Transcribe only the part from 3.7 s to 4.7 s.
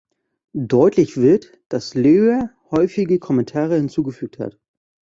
hinzugefügt hat.